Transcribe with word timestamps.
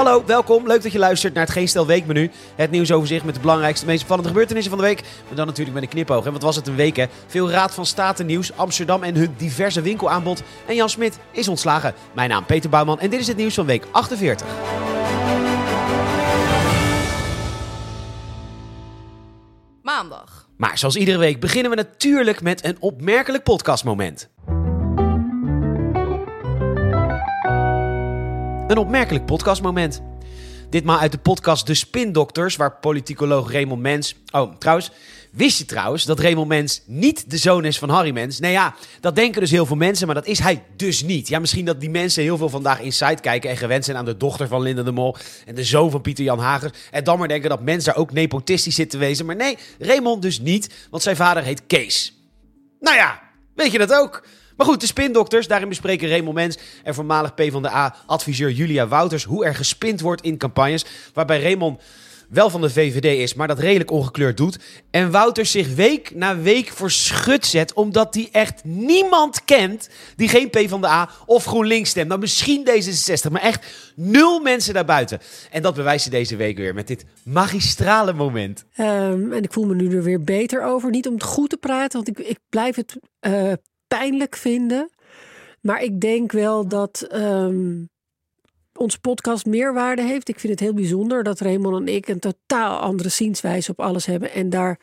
Hallo, 0.00 0.24
welkom. 0.26 0.66
Leuk 0.66 0.82
dat 0.82 0.92
je 0.92 0.98
luistert 0.98 1.34
naar 1.34 1.42
het 1.42 1.52
Geen 1.52 1.68
Stel 1.68 1.86
Weekmenu. 1.86 2.30
Het 2.56 2.70
nieuwsoverzicht 2.70 3.24
met 3.24 3.34
de 3.34 3.40
belangrijkste, 3.40 3.86
meest 3.86 4.00
opvallende 4.00 4.28
gebeurtenissen 4.28 4.70
van 4.70 4.80
de 4.80 4.86
week. 4.86 5.02
Maar 5.26 5.36
dan 5.36 5.46
natuurlijk 5.46 5.74
met 5.74 5.82
een 5.82 5.88
knipoog. 5.88 6.26
En 6.26 6.32
wat 6.32 6.42
was 6.42 6.56
het 6.56 6.66
een 6.66 6.74
week 6.74 6.96
hè? 6.96 7.04
Veel 7.26 7.50
Raad 7.50 7.74
van 7.74 7.86
State 7.86 8.24
nieuws, 8.24 8.56
Amsterdam 8.56 9.02
en 9.02 9.14
hun 9.14 9.34
diverse 9.36 9.80
winkelaanbod. 9.80 10.42
En 10.66 10.74
Jan 10.74 10.88
Smit 10.88 11.18
is 11.30 11.48
ontslagen. 11.48 11.94
Mijn 12.12 12.28
naam 12.28 12.44
Peter 12.44 12.70
Bouwman 12.70 13.00
en 13.00 13.10
dit 13.10 13.20
is 13.20 13.26
het 13.26 13.36
nieuws 13.36 13.54
van 13.54 13.66
week 13.66 13.86
48. 13.90 14.46
Maandag. 19.82 20.48
Maar 20.56 20.78
zoals 20.78 20.96
iedere 20.96 21.18
week 21.18 21.40
beginnen 21.40 21.70
we 21.70 21.76
natuurlijk 21.76 22.42
met 22.42 22.64
een 22.64 22.76
opmerkelijk 22.78 23.42
podcastmoment. 23.42 24.28
Een 28.70 28.78
opmerkelijk 28.78 29.26
podcastmoment. 29.26 30.02
Ditmaal 30.68 30.98
uit 30.98 31.12
de 31.12 31.18
podcast 31.18 31.66
De 31.66 31.74
Spindokters, 31.74 32.56
waar 32.56 32.76
politicoloog 32.76 33.52
Raymond 33.52 33.80
Mens... 33.80 34.14
Oh, 34.30 34.56
trouwens, 34.58 34.90
wist 35.32 35.58
je 35.58 35.64
trouwens 35.64 36.04
dat 36.04 36.20
Raymond 36.20 36.48
Mens 36.48 36.82
niet 36.86 37.30
de 37.30 37.36
zoon 37.36 37.64
is 37.64 37.78
van 37.78 37.88
Harry 37.88 38.10
Mens? 38.12 38.40
Nee 38.40 38.52
ja, 38.52 38.74
dat 39.00 39.14
denken 39.14 39.40
dus 39.40 39.50
heel 39.50 39.66
veel 39.66 39.76
mensen, 39.76 40.06
maar 40.06 40.14
dat 40.14 40.26
is 40.26 40.38
hij 40.38 40.62
dus 40.76 41.02
niet. 41.02 41.28
Ja, 41.28 41.38
misschien 41.38 41.64
dat 41.64 41.80
die 41.80 41.90
mensen 41.90 42.22
heel 42.22 42.36
veel 42.36 42.48
vandaag 42.48 42.80
Inside 42.80 43.20
kijken... 43.20 43.50
en 43.50 43.56
gewend 43.56 43.84
zijn 43.84 43.96
aan 43.96 44.04
de 44.04 44.16
dochter 44.16 44.48
van 44.48 44.62
Linda 44.62 44.82
de 44.82 44.92
Mol 44.92 45.16
en 45.46 45.54
de 45.54 45.64
zoon 45.64 45.90
van 45.90 46.00
Pieter 46.00 46.24
Jan 46.24 46.38
Hager... 46.38 46.74
en 46.90 47.04
dan 47.04 47.18
maar 47.18 47.28
denken 47.28 47.50
dat 47.50 47.62
Mens 47.62 47.84
daar 47.84 47.96
ook 47.96 48.12
nepotistisch 48.12 48.74
zit 48.74 48.90
te 48.90 48.98
wezen. 48.98 49.26
Maar 49.26 49.36
nee, 49.36 49.58
Raymond 49.78 50.22
dus 50.22 50.40
niet, 50.40 50.88
want 50.90 51.02
zijn 51.02 51.16
vader 51.16 51.42
heet 51.42 51.66
Kees. 51.66 52.14
Nou 52.80 52.96
ja, 52.96 53.20
weet 53.54 53.72
je 53.72 53.78
dat 53.78 53.92
ook? 53.92 54.22
Maar 54.60 54.68
goed, 54.68 54.80
de 54.80 54.86
spindokters, 54.86 55.46
daarin 55.46 55.68
bespreken 55.68 56.08
Raymond 56.08 56.34
Mens 56.34 56.58
en 56.84 56.94
voormalig 56.94 57.34
PvdA-adviseur 57.34 58.50
Julia 58.50 58.88
Wouters 58.88 59.24
hoe 59.24 59.44
er 59.44 59.54
gespind 59.54 60.00
wordt 60.00 60.22
in 60.22 60.38
campagnes. 60.38 60.84
Waarbij 61.14 61.42
Raymond 61.42 61.80
wel 62.28 62.50
van 62.50 62.60
de 62.60 62.70
VVD 62.70 63.18
is, 63.18 63.34
maar 63.34 63.48
dat 63.48 63.58
redelijk 63.58 63.90
ongekleurd 63.90 64.36
doet. 64.36 64.58
En 64.90 65.10
Wouters 65.10 65.50
zich 65.50 65.74
week 65.74 66.14
na 66.14 66.36
week 66.36 66.68
voor 66.68 66.90
schut 66.90 67.46
zet, 67.46 67.72
omdat 67.72 68.14
hij 68.14 68.28
echt 68.32 68.64
niemand 68.64 69.44
kent 69.44 69.88
die 70.16 70.28
geen 70.28 70.50
PvdA 70.50 71.10
of 71.26 71.44
GroenLinks 71.44 71.90
stemt. 71.90 72.08
Nou, 72.08 72.20
misschien 72.20 72.68
D66, 72.68 73.30
maar 73.30 73.42
echt 73.42 73.92
nul 73.96 74.40
mensen 74.40 74.74
daarbuiten. 74.74 75.20
En 75.50 75.62
dat 75.62 75.74
bewijst 75.74 76.08
hij 76.10 76.18
deze 76.18 76.36
week 76.36 76.56
weer 76.56 76.74
met 76.74 76.86
dit 76.86 77.04
magistrale 77.24 78.12
moment. 78.12 78.64
Um, 78.76 79.32
en 79.32 79.42
ik 79.42 79.52
voel 79.52 79.66
me 79.66 79.74
nu 79.74 79.96
er 79.96 80.02
weer 80.02 80.24
beter 80.24 80.64
over. 80.64 80.90
Niet 80.90 81.06
om 81.06 81.14
het 81.14 81.22
goed 81.22 81.50
te 81.50 81.56
praten, 81.56 82.04
want 82.04 82.18
ik, 82.18 82.26
ik 82.26 82.38
blijf 82.48 82.76
het 82.76 82.96
uh, 83.20 83.52
pijnlijk 83.98 84.36
vinden. 84.36 84.90
Maar 85.60 85.82
ik 85.82 86.00
denk 86.00 86.32
wel 86.32 86.68
dat 86.68 87.08
um, 87.12 87.88
onze 88.74 89.00
podcast 89.00 89.46
meerwaarde 89.46 90.02
heeft. 90.02 90.28
Ik 90.28 90.40
vind 90.40 90.52
het 90.52 90.60
heel 90.60 90.74
bijzonder 90.74 91.22
dat 91.22 91.40
Raymond 91.40 91.76
en 91.76 91.94
ik 91.94 92.08
een 92.08 92.18
totaal 92.18 92.78
andere 92.78 93.08
zienswijze 93.08 93.70
op 93.70 93.80
alles 93.80 94.06
hebben. 94.06 94.32
En 94.32 94.50
daar 94.50 94.78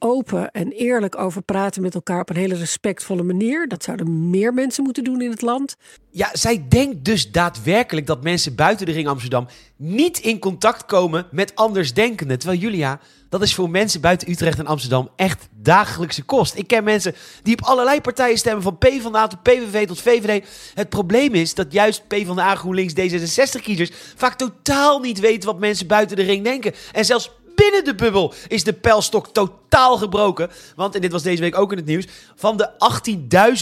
open 0.00 0.50
en 0.50 0.72
eerlijk 0.72 1.18
over 1.18 1.42
praten 1.42 1.82
met 1.82 1.94
elkaar 1.94 2.20
op 2.20 2.30
een 2.30 2.36
hele 2.36 2.54
respectvolle 2.54 3.22
manier. 3.22 3.68
Dat 3.68 3.84
zouden 3.84 4.30
meer 4.30 4.54
mensen 4.54 4.84
moeten 4.84 5.04
doen 5.04 5.20
in 5.20 5.30
het 5.30 5.42
land. 5.42 5.76
Ja, 6.10 6.28
zij 6.32 6.66
denkt 6.68 7.04
dus 7.04 7.30
daadwerkelijk 7.30 8.06
dat 8.06 8.22
mensen 8.22 8.54
buiten 8.54 8.86
de 8.86 8.92
ring 8.92 9.08
Amsterdam 9.08 9.48
niet 9.76 10.18
in 10.18 10.38
contact 10.38 10.84
komen 10.84 11.26
met 11.30 11.54
andersdenkenden. 11.54 12.38
Terwijl 12.38 12.60
Julia, 12.60 13.00
dat 13.28 13.42
is 13.42 13.54
voor 13.54 13.70
mensen 13.70 14.00
buiten 14.00 14.30
Utrecht 14.30 14.58
en 14.58 14.66
Amsterdam 14.66 15.08
echt 15.16 15.48
dagelijkse 15.56 16.22
kost. 16.22 16.54
Ik 16.54 16.66
ken 16.66 16.84
mensen 16.84 17.14
die 17.42 17.58
op 17.58 17.64
allerlei 17.64 18.00
partijen 18.00 18.38
stemmen, 18.38 18.62
van 18.62 18.78
PvdA 18.78 19.26
tot 19.26 19.42
PVV 19.42 19.86
tot 19.86 20.00
VVD. 20.00 20.48
Het 20.74 20.88
probleem 20.88 21.34
is 21.34 21.54
dat 21.54 21.72
juist 21.72 22.08
PvdA, 22.08 22.54
GroenLinks, 22.54 22.92
D66-kiezers 22.92 23.90
vaak 24.16 24.34
totaal 24.34 25.00
niet 25.00 25.20
weten 25.20 25.48
wat 25.48 25.58
mensen 25.58 25.86
buiten 25.86 26.16
de 26.16 26.22
ring 26.22 26.44
denken. 26.44 26.74
En 26.92 27.04
zelfs 27.04 27.30
binnen 27.60 27.84
de 27.84 27.94
bubbel 27.94 28.34
is 28.48 28.64
de 28.64 28.72
pijlstok 28.72 29.28
totaal 29.28 29.98
gebroken. 29.98 30.50
Want, 30.76 30.94
en 30.94 31.00
dit 31.00 31.12
was 31.12 31.22
deze 31.22 31.42
week 31.42 31.58
ook 31.58 31.70
in 31.70 31.76
het 31.76 31.86
nieuws, 31.86 32.06
van 32.34 32.56
de 32.56 32.70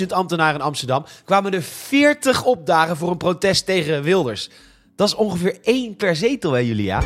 18.000 0.00 0.06
ambtenaren 0.06 0.54
in 0.54 0.66
Amsterdam 0.66 1.04
kwamen 1.24 1.52
er 1.52 1.62
40 1.62 2.44
opdagen 2.44 2.96
voor 2.96 3.10
een 3.10 3.16
protest 3.16 3.66
tegen 3.66 4.02
Wilders. 4.02 4.50
Dat 4.96 5.08
is 5.08 5.14
ongeveer 5.14 5.58
één 5.62 5.96
per 5.96 6.16
zetel, 6.16 6.52
hè 6.52 6.58
Julia? 6.58 7.00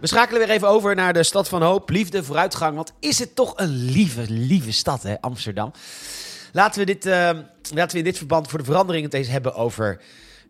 We 0.00 0.06
schakelen 0.06 0.40
weer 0.40 0.50
even 0.50 0.68
over 0.68 0.94
naar 0.94 1.12
de 1.12 1.22
stad 1.22 1.48
van 1.48 1.62
hoop, 1.62 1.90
liefde, 1.90 2.24
vooruitgang. 2.24 2.74
Want 2.74 2.92
is 3.00 3.18
het 3.18 3.34
toch 3.34 3.52
een 3.56 3.74
lieve, 3.74 4.24
lieve 4.28 4.72
stad, 4.72 5.02
hè, 5.02 5.20
Amsterdam? 5.20 5.72
Laten 6.52 6.80
we, 6.80 6.86
dit, 6.86 7.06
uh, 7.06 7.30
laten 7.74 7.92
we 7.92 7.98
in 7.98 8.04
dit 8.04 8.16
verband 8.16 8.48
voor 8.48 8.58
de 8.58 8.64
verandering 8.64 9.04
het 9.04 9.14
eens 9.14 9.28
hebben 9.28 9.54
over 9.54 10.00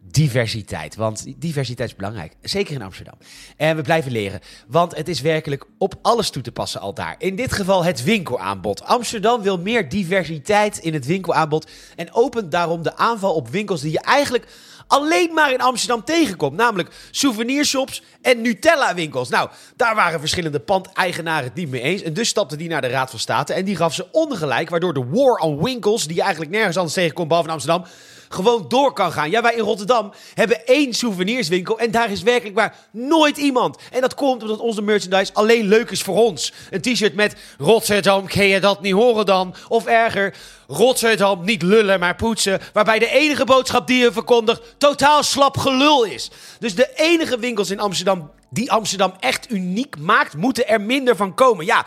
diversiteit. 0.03 0.97
Want 0.97 1.25
diversiteit 1.37 1.89
is 1.89 1.97
belangrijk, 1.97 2.33
zeker 2.43 2.75
in 2.75 2.83
Amsterdam. 2.83 3.15
En 3.57 3.77
we 3.77 3.83
blijven 3.83 4.13
leren, 4.13 4.41
want 4.69 4.97
het 4.97 5.09
is 5.09 5.21
werkelijk 5.21 5.65
op 5.79 5.95
alles 6.03 6.31
toe 6.31 6.43
te 6.43 6.53
passen 6.53 6.81
al 6.81 6.95
daar. 6.95 7.15
In 7.19 7.37
dit 7.37 7.53
geval 7.53 7.85
het 7.85 8.05
winkelaanbod. 8.05 8.85
Amsterdam 8.85 9.43
wil 9.43 9.59
meer 9.59 9.89
diversiteit 9.89 10.79
in 10.79 10.95
het 10.95 11.07
winkelaanbod 11.07 11.71
en 11.97 12.13
opent 12.13 12.51
daarom 12.51 12.83
de 12.83 12.97
aanval 12.97 13.35
op 13.35 13.49
winkels 13.49 13.81
die 13.81 13.93
je 13.93 14.01
eigenlijk 14.01 14.47
alleen 14.87 15.35
maar 15.35 15.53
in 15.53 15.61
Amsterdam 15.61 16.05
tegenkomt. 16.05 16.57
Namelijk 16.57 17.09
souvenirshops 17.11 18.03
en 18.23 18.41
Nutella-winkels. 18.41 19.29
Nou, 19.29 19.51
daar 19.77 19.95
waren 19.95 20.21
verschillende 20.21 20.61
pandeigenaren 20.61 21.45
het 21.45 21.55
niet 21.55 21.71
mee 21.71 21.81
eens. 21.81 22.03
En 22.03 22.13
dus 22.13 22.29
stapte 22.29 22.57
die 22.57 22.69
naar 22.69 22.81
de 22.81 22.89
Raad 22.89 23.11
van 23.11 23.19
State. 23.19 23.53
En 23.53 23.65
die 23.65 23.77
gaf 23.77 23.95
ze 23.95 24.07
ongelijk, 24.13 24.71
waardoor 24.71 24.95
de 24.95 25.05
war 25.11 25.35
on 25.35 25.63
winkels, 25.63 26.07
die 26.07 26.17
je 26.17 26.23
eigenlijk 26.23 26.53
nergens 26.53 26.77
anders 26.77 26.95
tegenkomt 26.95 27.29
behalve 27.29 27.51
Amsterdam, 27.51 27.85
gewoon 28.33 28.65
door 28.69 28.93
kan 28.93 29.13
gaan. 29.13 29.31
Ja, 29.31 29.43
wij 29.43 29.55
in 29.55 29.65
Rotterdam 29.65 30.13
hebben 30.35 30.67
één 30.67 30.95
souvenirswinkel 30.95 31.79
en 31.79 31.91
daar 31.91 32.11
is 32.11 32.23
werkelijk 32.23 32.57
maar 32.57 32.77
nooit 32.91 33.37
iemand. 33.37 33.79
En 33.91 34.01
dat 34.01 34.15
komt 34.15 34.43
omdat 34.43 34.59
onze 34.59 34.83
merchandise 34.83 35.35
alleen 35.35 35.69
leuk 35.69 35.91
is 35.91 36.03
voor 36.03 36.17
ons. 36.17 36.53
Een 36.71 36.81
t-shirt 36.81 37.15
met 37.15 37.37
Rotterdam, 37.59 38.27
kun 38.27 38.45
je 38.45 38.61
dat 38.61 38.81
niet 38.83 38.93
horen 38.93 39.27
dan? 39.27 39.55
Of 39.69 39.87
erger, 39.87 40.35
Rotterdam, 40.67 41.45
niet 41.45 41.63
lullen 41.63 42.01
maar 42.01 42.17
poetsen. 42.17 42.61
Waarbij 42.73 42.99
de 42.99 43.11
enige 43.11 43.45
boodschap 43.45 43.87
die 43.87 44.03
je 44.03 44.13
verkondigt 44.13 44.75
totaal 44.79 45.23
slap 45.23 45.59
gelul 45.59 46.05
is. 46.05 46.31
Dus 46.59 46.75
de 46.75 46.91
enige 46.95 47.39
winkels 47.39 47.71
in 47.71 47.81
Amsterdam 47.81 48.31
die 48.51 48.73
Amsterdam 48.73 49.13
echt 49.21 49.51
uniek 49.51 49.99
maakt, 49.99 50.37
moeten 50.37 50.69
er 50.69 50.81
minder 50.81 51.17
van 51.17 51.35
komen. 51.35 51.67
Ja, 51.67 51.87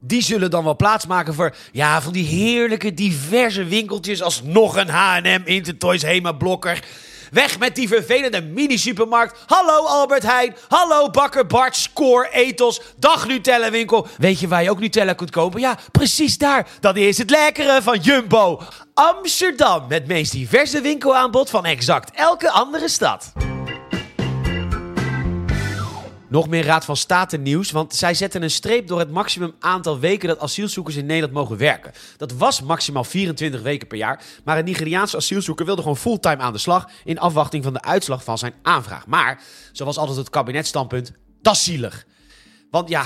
die 0.00 0.22
zullen 0.22 0.50
dan 0.50 0.64
wel 0.64 0.76
plaatsmaken 0.76 1.34
voor 1.34 1.54
ja, 1.72 2.02
van 2.02 2.12
die 2.12 2.26
heerlijke 2.26 2.94
diverse 2.94 3.64
winkeltjes 3.64 4.22
als 4.22 4.42
nog 4.44 4.76
een 4.76 4.88
H&M, 4.88 5.42
Intertoys, 5.44 6.02
Hema, 6.02 6.32
Blokker. 6.32 6.84
Weg 7.30 7.58
met 7.58 7.74
die 7.74 7.88
vervelende 7.88 8.42
mini-supermarkt. 8.42 9.38
Hallo 9.46 9.86
Albert 9.86 10.22
Heijn. 10.22 10.56
Hallo 10.68 11.10
Bakker 11.10 11.46
Bart, 11.46 11.76
Score, 11.76 12.30
Ethos. 12.30 12.80
Dag 12.96 13.26
Nutella 13.26 13.70
winkel. 13.70 14.06
Weet 14.18 14.40
je 14.40 14.48
waar 14.48 14.62
je 14.62 14.70
ook 14.70 14.80
Nutella 14.80 15.12
kunt 15.12 15.30
kopen? 15.30 15.60
Ja, 15.60 15.78
precies 15.92 16.38
daar. 16.38 16.68
Dat 16.80 16.96
is 16.96 17.18
het 17.18 17.30
lekkere 17.30 17.82
van 17.82 17.98
Jumbo. 17.98 18.60
Amsterdam. 18.94 19.84
Met 19.88 20.06
meest 20.06 20.32
diverse 20.32 20.80
winkelaanbod 20.80 21.50
van 21.50 21.64
exact 21.64 22.10
elke 22.14 22.50
andere 22.50 22.88
stad. 22.88 23.32
Nog 26.30 26.48
meer 26.48 26.64
Raad 26.64 26.84
van 26.84 26.96
State 26.96 27.36
nieuws, 27.36 27.70
want 27.70 27.94
zij 27.94 28.14
zetten 28.14 28.42
een 28.42 28.50
streep 28.50 28.86
door 28.86 28.98
het 28.98 29.10
maximum 29.10 29.54
aantal 29.58 29.98
weken 29.98 30.28
dat 30.28 30.40
asielzoekers 30.40 30.96
in 30.96 31.06
Nederland 31.06 31.32
mogen 31.32 31.56
werken. 31.56 31.92
Dat 32.16 32.32
was 32.32 32.62
maximaal 32.62 33.04
24 33.04 33.62
weken 33.62 33.88
per 33.88 33.98
jaar, 33.98 34.22
maar 34.44 34.58
een 34.58 34.64
Nigeriaanse 34.64 35.16
asielzoeker 35.16 35.66
wilde 35.66 35.82
gewoon 35.82 35.96
fulltime 35.96 36.42
aan 36.42 36.52
de 36.52 36.58
slag 36.58 36.90
in 37.04 37.18
afwachting 37.18 37.64
van 37.64 37.72
de 37.72 37.82
uitslag 37.82 38.24
van 38.24 38.38
zijn 38.38 38.54
aanvraag. 38.62 39.06
Maar, 39.06 39.42
zoals 39.72 39.98
altijd 39.98 40.16
het 40.16 40.30
kabinetstandpunt, 40.30 41.12
dat 41.42 41.54
is 41.54 41.64
zielig. 41.64 42.06
Want 42.70 42.88
ja, 42.88 43.04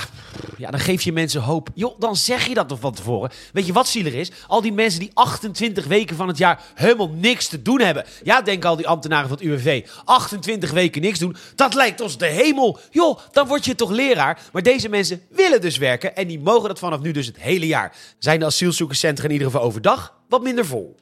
ja, 0.57 0.71
dan 0.71 0.79
geef 0.79 1.01
je 1.01 1.11
mensen 1.11 1.41
hoop. 1.41 1.69
Joh, 1.73 1.99
dan 1.99 2.15
zeg 2.15 2.47
je 2.47 2.53
dat 2.53 2.67
toch 2.67 2.79
van 2.79 2.93
tevoren. 2.93 3.31
Weet 3.53 3.65
je 3.65 3.73
wat 3.73 3.87
zielig 3.87 4.13
is? 4.13 4.31
Al 4.47 4.61
die 4.61 4.73
mensen 4.73 4.99
die 4.99 5.11
28 5.13 5.85
weken 5.85 6.15
van 6.15 6.27
het 6.27 6.37
jaar 6.37 6.63
helemaal 6.73 7.09
niks 7.09 7.47
te 7.47 7.61
doen 7.61 7.79
hebben. 7.79 8.05
Ja, 8.23 8.41
denk 8.41 8.65
al 8.65 8.75
die 8.75 8.87
ambtenaren 8.87 9.29
van 9.29 9.37
het 9.37 9.47
UWV. 9.47 9.87
28 10.05 10.71
weken 10.71 11.01
niks 11.01 11.19
doen, 11.19 11.35
dat 11.55 11.73
lijkt 11.73 12.01
ons 12.01 12.17
de 12.17 12.25
hemel. 12.25 12.79
Joh, 12.91 13.19
dan 13.31 13.47
word 13.47 13.65
je 13.65 13.75
toch 13.75 13.91
leraar. 13.91 14.41
Maar 14.51 14.63
deze 14.63 14.89
mensen 14.89 15.21
willen 15.29 15.61
dus 15.61 15.77
werken 15.77 16.15
en 16.15 16.27
die 16.27 16.39
mogen 16.39 16.67
dat 16.67 16.79
vanaf 16.79 16.99
nu 16.99 17.11
dus 17.11 17.25
het 17.25 17.39
hele 17.39 17.67
jaar. 17.67 17.95
Zijn 18.19 18.39
de 18.39 18.45
asielzoekerscentra 18.45 19.25
in 19.25 19.31
ieder 19.31 19.47
geval 19.47 19.61
overdag 19.65 20.13
wat 20.27 20.43
minder 20.43 20.65
vol 20.65 20.97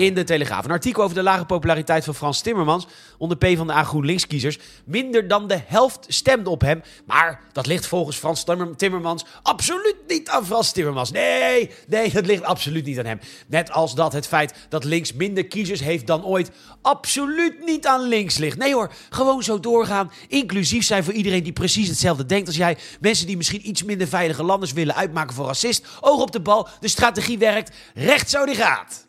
in 0.00 0.14
de 0.14 0.24
Telegraaf. 0.24 0.64
Een 0.64 0.70
artikel 0.70 1.02
over 1.02 1.14
de 1.14 1.22
lage 1.22 1.44
populariteit 1.44 2.04
van 2.04 2.14
Frans 2.14 2.40
Timmermans 2.40 2.86
onder 3.18 3.36
P 3.36 3.56
van 3.56 3.66
de 3.66 3.72
A 3.72 3.84
GroenLinks-kiezers. 3.84 4.58
Minder 4.84 5.28
dan 5.28 5.48
de 5.48 5.60
helft 5.66 6.04
stemde 6.08 6.50
op 6.50 6.60
hem. 6.60 6.82
Maar 7.06 7.40
dat 7.52 7.66
ligt 7.66 7.86
volgens 7.86 8.16
Frans 8.16 8.44
Timmermans 8.76 9.24
absoluut 9.42 9.96
niet 10.08 10.28
aan 10.28 10.46
Frans 10.46 10.72
Timmermans. 10.72 11.10
Nee, 11.10 11.70
nee, 11.86 12.12
dat 12.12 12.26
ligt 12.26 12.42
absoluut 12.42 12.84
niet 12.84 12.98
aan 12.98 13.04
hem. 13.04 13.20
Net 13.46 13.70
als 13.70 13.94
dat 13.94 14.12
het 14.12 14.26
feit 14.26 14.54
dat 14.68 14.84
links 14.84 15.12
minder 15.12 15.46
kiezers 15.46 15.80
heeft 15.80 16.06
dan 16.06 16.24
ooit 16.24 16.50
absoluut 16.82 17.64
niet 17.64 17.86
aan 17.86 18.02
links 18.02 18.38
ligt. 18.38 18.58
Nee 18.58 18.74
hoor, 18.74 18.92
gewoon 19.10 19.42
zo 19.42 19.60
doorgaan. 19.60 20.12
Inclusief 20.28 20.84
zijn 20.84 21.04
voor 21.04 21.14
iedereen 21.14 21.42
die 21.42 21.52
precies 21.52 21.88
hetzelfde 21.88 22.26
denkt 22.26 22.46
als 22.46 22.56
jij. 22.56 22.76
Mensen 23.00 23.26
die 23.26 23.36
misschien 23.36 23.68
iets 23.68 23.82
minder 23.82 24.08
veilige 24.08 24.42
landers 24.42 24.72
willen 24.72 24.94
uitmaken 24.94 25.34
voor 25.34 25.46
racist. 25.46 25.86
Oog 26.00 26.20
op 26.20 26.32
de 26.32 26.40
bal, 26.40 26.68
de 26.80 26.88
strategie 26.88 27.38
werkt. 27.38 27.76
Recht 27.94 28.30
zo 28.30 28.44
die 28.46 28.54
gaat. 28.54 29.08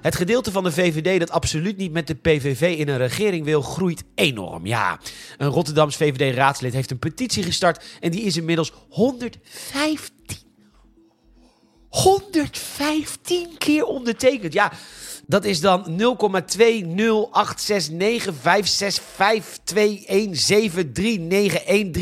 Het 0.00 0.16
gedeelte 0.16 0.52
van 0.52 0.64
de 0.64 0.72
VVD 0.72 1.18
dat 1.18 1.30
absoluut 1.30 1.76
niet 1.76 1.92
met 1.92 2.06
de 2.06 2.14
PVV 2.14 2.78
in 2.78 2.88
een 2.88 2.96
regering 2.96 3.44
wil, 3.44 3.62
groeit 3.62 4.04
enorm. 4.14 4.66
Ja, 4.66 4.98
een 5.36 5.48
Rotterdams 5.48 5.96
VVD-raadslid 5.96 6.72
heeft 6.72 6.90
een 6.90 6.98
petitie 6.98 7.42
gestart 7.42 7.84
en 8.00 8.10
die 8.10 8.22
is 8.22 8.36
inmiddels 8.36 8.72
115. 8.88 10.16
115 11.88 13.58
keer 13.58 13.84
ondertekend. 13.84 14.52
Ja, 14.52 14.72
dat 15.26 15.44
is 15.44 15.60
dan 15.60 16.00
0,208695652173913 16.00 16.10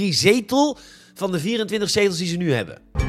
zetel 0.08 0.78
van 1.14 1.32
de 1.32 1.40
24 1.40 1.90
zetels 1.90 2.19
die 2.19 2.28
ze 2.28 2.37
nu 2.37 2.52
hebben. 2.52 3.06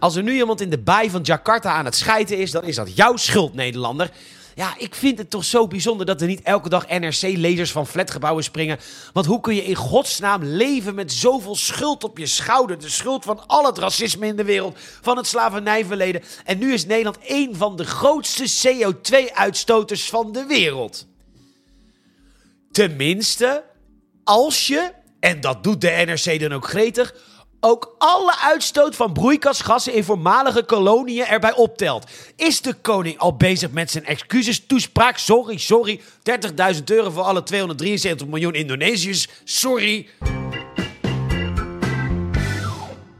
Als 0.00 0.16
er 0.16 0.22
nu 0.22 0.32
iemand 0.32 0.60
in 0.60 0.70
de 0.70 0.78
baai 0.78 1.10
van 1.10 1.22
Jakarta 1.22 1.72
aan 1.72 1.84
het 1.84 1.96
schijten 1.96 2.38
is, 2.38 2.50
dan 2.50 2.64
is 2.64 2.74
dat 2.74 2.96
jouw 2.96 3.16
schuld, 3.16 3.54
Nederlander. 3.54 4.10
Ja, 4.54 4.74
ik 4.78 4.94
vind 4.94 5.18
het 5.18 5.30
toch 5.30 5.44
zo 5.44 5.66
bijzonder 5.66 6.06
dat 6.06 6.20
er 6.20 6.26
niet 6.26 6.42
elke 6.42 6.68
dag 6.68 6.88
NRC-lezers 6.88 7.72
van 7.72 7.86
flatgebouwen 7.86 8.44
springen. 8.44 8.78
Want 9.12 9.26
hoe 9.26 9.40
kun 9.40 9.54
je 9.54 9.64
in 9.64 9.74
godsnaam 9.74 10.44
leven 10.44 10.94
met 10.94 11.12
zoveel 11.12 11.56
schuld 11.56 12.04
op 12.04 12.18
je 12.18 12.26
schouder? 12.26 12.78
De 12.78 12.88
schuld 12.88 13.24
van 13.24 13.46
al 13.46 13.66
het 13.66 13.78
racisme 13.78 14.26
in 14.26 14.36
de 14.36 14.44
wereld, 14.44 14.78
van 15.00 15.16
het 15.16 15.26
slavernijverleden. 15.26 16.22
En 16.44 16.58
nu 16.58 16.72
is 16.72 16.86
Nederland 16.86 17.18
een 17.26 17.56
van 17.56 17.76
de 17.76 17.84
grootste 17.84 18.68
CO2-uitstoters 18.68 20.08
van 20.08 20.32
de 20.32 20.46
wereld. 20.46 21.06
Tenminste, 22.70 23.64
als 24.24 24.66
je, 24.66 24.92
en 25.20 25.40
dat 25.40 25.64
doet 25.64 25.80
de 25.80 26.02
NRC 26.06 26.40
dan 26.40 26.52
ook 26.52 26.68
gretig, 26.68 27.14
ook 27.60 27.94
alle 27.98 28.38
uitstoot 28.38 28.96
van 28.96 29.12
broeikasgassen 29.12 29.92
in 29.94 30.04
voormalige 30.04 30.62
koloniën 30.62 31.26
erbij 31.26 31.54
optelt. 31.54 32.06
Is 32.36 32.60
de 32.60 32.74
koning 32.74 33.18
al 33.18 33.36
bezig 33.36 33.70
met 33.70 33.90
zijn 33.90 34.04
excuses 34.04 34.66
toespraak? 34.66 35.18
Sorry, 35.18 35.58
sorry. 35.58 36.00
30.000 36.74 36.84
euro 36.84 37.10
voor 37.10 37.22
alle 37.22 37.42
273 37.42 38.26
miljoen 38.26 38.54
Indonesiërs. 38.54 39.28
Sorry. 39.44 40.08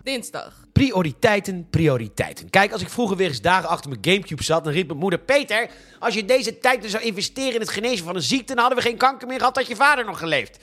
Dinsdag. 0.02 0.58
Prioriteiten, 0.72 1.66
prioriteiten. 1.70 2.50
Kijk, 2.50 2.72
als 2.72 2.82
ik 2.82 2.88
vroeger 2.88 3.16
weer 3.16 3.28
eens 3.28 3.40
dagen 3.40 3.68
achter 3.68 3.90
mijn 3.90 4.04
Gamecube 4.04 4.42
zat, 4.42 4.64
dan 4.64 4.72
riep 4.72 4.86
mijn 4.86 4.98
moeder: 4.98 5.18
Peter, 5.18 5.70
als 5.98 6.14
je 6.14 6.24
deze 6.24 6.58
tijd 6.58 6.82
dus 6.82 6.90
zou 6.90 7.02
investeren 7.02 7.54
in 7.54 7.60
het 7.60 7.68
genezen 7.68 8.04
van 8.04 8.14
een 8.14 8.22
ziekte, 8.22 8.54
dan 8.54 8.64
hadden 8.64 8.82
we 8.82 8.88
geen 8.88 8.96
kanker 8.96 9.28
meer 9.28 9.38
gehad, 9.38 9.56
had 9.56 9.66
je 9.66 9.76
vader 9.76 10.04
nog 10.04 10.18
geleefd. 10.18 10.58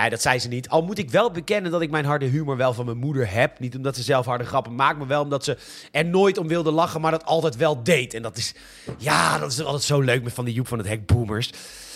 Nee, 0.00 0.10
dat 0.10 0.22
zei 0.22 0.38
ze 0.38 0.48
niet. 0.48 0.68
Al 0.68 0.82
moet 0.82 0.98
ik 0.98 1.10
wel 1.10 1.30
bekennen 1.30 1.70
dat 1.70 1.80
ik 1.80 1.90
mijn 1.90 2.04
harde 2.04 2.26
humor 2.26 2.56
wel 2.56 2.72
van 2.74 2.84
mijn 2.84 2.96
moeder 2.96 3.30
heb. 3.30 3.58
Niet 3.58 3.76
omdat 3.76 3.96
ze 3.96 4.02
zelf 4.02 4.26
harde 4.26 4.44
grappen 4.44 4.74
maakt, 4.74 4.98
maar 4.98 5.06
wel 5.06 5.22
omdat 5.22 5.44
ze 5.44 5.56
er 5.92 6.04
nooit 6.04 6.38
om 6.38 6.48
wilde 6.48 6.70
lachen, 6.70 7.00
maar 7.00 7.10
dat 7.10 7.24
altijd 7.24 7.56
wel 7.56 7.82
deed. 7.82 8.14
En 8.14 8.22
dat 8.22 8.36
is, 8.36 8.54
ja, 8.98 9.38
dat 9.38 9.52
is 9.52 9.64
altijd 9.64 9.82
zo 9.82 10.00
leuk 10.00 10.22
met 10.22 10.32
van 10.32 10.44
die 10.44 10.54
Joep 10.54 10.68
van 10.68 10.78
het 10.78 10.86
Hek 10.86 11.06
boomers. 11.06 11.52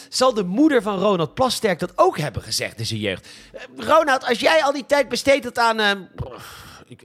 Zal 0.09 0.35
de 0.35 0.45
moeder 0.45 0.83
van 0.83 0.99
Ronald 0.99 1.35
Plasterk 1.35 1.79
dat 1.79 1.93
ook 1.95 2.19
hebben 2.19 2.43
gezegd 2.43 2.79
in 2.79 2.87
zijn 2.87 3.01
jeugd? 3.01 3.29
Eh, 3.53 3.61
Ronald, 3.77 4.25
als 4.27 4.41
jij 4.41 4.63
al 4.63 4.73
die 4.73 4.87
tijd 4.87 5.09
besteedt 5.09 5.59
aan... 5.59 6.09
ik- 6.87 7.03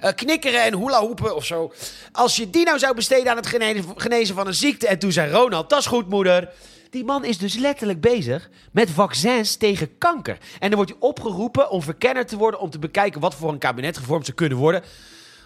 eh, 0.00 0.12
knikkeren 0.14 0.62
en 0.62 0.78
hula 0.78 1.00
hoepen 1.00 1.36
of 1.36 1.44
zo. 1.44 1.72
Als 2.12 2.36
je 2.36 2.50
die 2.50 2.64
nou 2.64 2.78
zou 2.78 2.94
besteden 2.94 3.30
aan 3.30 3.36
het 3.36 3.46
genezen, 3.46 3.84
genezen 3.96 4.34
van 4.34 4.46
een 4.46 4.54
ziekte. 4.54 4.86
En 4.86 4.98
toen 4.98 5.12
zei 5.12 5.32
Ronald: 5.32 5.70
Dat 5.70 5.78
is 5.78 5.86
goed, 5.86 6.08
moeder. 6.08 6.48
Die 6.90 7.04
man 7.04 7.24
is 7.24 7.38
dus 7.38 7.54
letterlijk 7.54 8.00
bezig 8.00 8.50
met 8.72 8.90
vaccins 8.90 9.56
tegen 9.56 9.98
kanker. 9.98 10.38
En 10.58 10.68
dan 10.68 10.74
wordt 10.74 10.90
hij 10.90 11.00
opgeroepen 11.00 11.70
om 11.70 11.82
verkenner 11.82 12.26
te 12.26 12.36
worden. 12.36 12.60
om 12.60 12.70
te 12.70 12.78
bekijken 12.78 13.20
wat 13.20 13.34
voor 13.34 13.52
een 13.52 13.58
kabinet 13.58 13.98
gevormd 13.98 14.24
zou 14.24 14.36
kunnen 14.36 14.58
worden. 14.58 14.82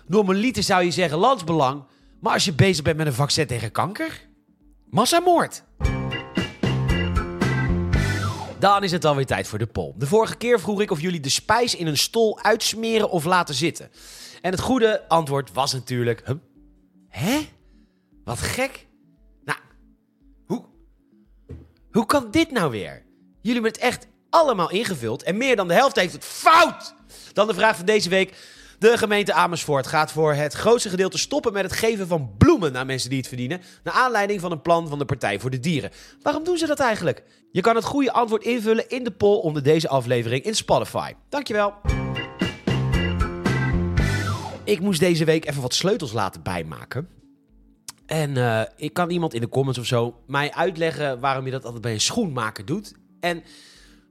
Normaliter 0.06 0.62
zou 0.62 0.84
je 0.84 0.90
zeggen 0.90 1.18
landsbelang. 1.18 1.84
Maar 2.20 2.32
als 2.32 2.44
je 2.44 2.52
bezig 2.52 2.84
bent 2.84 2.96
met 2.96 3.06
een 3.06 3.12
vaccin 3.12 3.46
tegen 3.46 3.70
kanker. 3.70 4.20
massamoord. 4.90 5.62
Dan 8.58 8.82
is 8.82 8.92
het 8.92 9.04
alweer 9.04 9.26
tijd 9.26 9.48
voor 9.48 9.58
de 9.58 9.66
poll. 9.66 9.92
De 9.96 10.06
vorige 10.06 10.36
keer 10.36 10.60
vroeg 10.60 10.80
ik 10.80 10.90
of 10.90 11.00
jullie 11.00 11.20
de 11.20 11.28
spijs 11.28 11.74
in 11.74 11.86
een 11.86 11.98
stol 11.98 12.38
uitsmeren 12.42 13.10
of 13.10 13.24
laten 13.24 13.54
zitten. 13.54 13.90
En 14.40 14.50
het 14.50 14.60
goede 14.60 15.08
antwoord 15.08 15.52
was 15.52 15.72
natuurlijk... 15.72 16.22
Huh? 16.26 16.36
Hè? 17.08 17.48
Wat 18.24 18.38
gek. 18.38 18.86
Hoe 21.94 22.06
kan 22.06 22.30
dit 22.30 22.50
nou 22.50 22.70
weer? 22.70 23.02
Jullie 23.40 23.62
hebben 23.62 23.72
het 23.72 23.80
echt 23.80 24.06
allemaal 24.30 24.70
ingevuld 24.70 25.22
en 25.22 25.36
meer 25.36 25.56
dan 25.56 25.68
de 25.68 25.74
helft 25.74 25.96
heeft 25.96 26.12
het 26.12 26.24
fout. 26.24 26.94
Dan 27.32 27.46
de 27.46 27.54
vraag 27.54 27.76
van 27.76 27.86
deze 27.86 28.08
week. 28.08 28.36
De 28.78 28.98
gemeente 28.98 29.32
Amersfoort 29.32 29.86
gaat 29.86 30.12
voor 30.12 30.32
het 30.32 30.52
grootste 30.52 30.88
gedeelte 30.88 31.18
stoppen 31.18 31.52
met 31.52 31.62
het 31.62 31.72
geven 31.72 32.06
van 32.06 32.34
bloemen 32.38 32.76
aan 32.76 32.86
mensen 32.86 33.08
die 33.08 33.18
het 33.18 33.28
verdienen. 33.28 33.60
Naar 33.82 33.94
aanleiding 33.94 34.40
van 34.40 34.52
een 34.52 34.62
plan 34.62 34.88
van 34.88 34.98
de 34.98 35.04
Partij 35.04 35.40
voor 35.40 35.50
de 35.50 35.60
Dieren. 35.60 35.90
Waarom 36.22 36.44
doen 36.44 36.58
ze 36.58 36.66
dat 36.66 36.80
eigenlijk? 36.80 37.22
Je 37.50 37.60
kan 37.60 37.74
het 37.76 37.84
goede 37.84 38.12
antwoord 38.12 38.44
invullen 38.44 38.88
in 38.88 39.04
de 39.04 39.12
poll 39.12 39.38
onder 39.38 39.62
deze 39.62 39.88
aflevering 39.88 40.44
in 40.44 40.54
Spotify. 40.54 41.12
Dankjewel. 41.28 41.74
Ik 44.64 44.80
moest 44.80 45.00
deze 45.00 45.24
week 45.24 45.46
even 45.46 45.62
wat 45.62 45.74
sleutels 45.74 46.12
laten 46.12 46.42
bijmaken. 46.42 47.08
En 48.06 48.36
eh, 48.36 48.60
ik 48.76 48.92
kan 48.92 49.10
iemand 49.10 49.34
in 49.34 49.40
de 49.40 49.48
comments 49.48 49.78
of 49.78 49.86
zo 49.86 50.20
mij 50.26 50.52
uitleggen 50.52 51.20
waarom 51.20 51.44
je 51.44 51.50
dat 51.50 51.64
altijd 51.64 51.82
bij 51.82 51.92
een 51.92 52.00
schoenmaker 52.00 52.64
doet. 52.64 52.94
En 53.20 53.42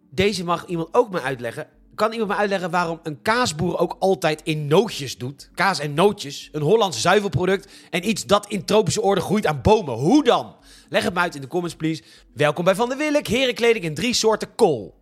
deze 0.09 0.43
mag 0.43 0.65
iemand 0.65 0.89
ook 0.91 1.11
me 1.11 1.21
uitleggen. 1.21 1.67
Kan 1.95 2.11
iemand 2.11 2.29
me 2.29 2.35
uitleggen 2.35 2.71
waarom 2.71 2.99
een 3.03 3.21
kaasboer 3.21 3.77
ook 3.77 3.95
altijd 3.99 4.41
in 4.43 4.67
nootjes 4.67 5.17
doet? 5.17 5.49
Kaas 5.55 5.79
en 5.79 5.93
nootjes, 5.93 6.49
een 6.51 6.61
Hollands 6.61 7.01
zuivelproduct 7.01 7.71
en 7.89 8.09
iets 8.09 8.25
dat 8.25 8.47
in 8.47 8.65
tropische 8.65 9.01
orde 9.01 9.21
groeit 9.21 9.45
aan 9.45 9.61
bomen. 9.61 9.93
Hoe 9.93 10.23
dan? 10.23 10.55
Leg 10.89 11.03
het 11.03 11.13
me 11.13 11.19
uit 11.19 11.35
in 11.35 11.41
de 11.41 11.47
comments, 11.47 11.75
please. 11.75 12.03
Welkom 12.33 12.63
bij 12.63 12.75
Van 12.75 12.89
der 12.89 12.97
Willek, 12.97 13.27
herenkleding 13.27 13.85
in 13.85 13.93
drie 13.93 14.13
soorten 14.13 14.55
kool. 14.55 14.99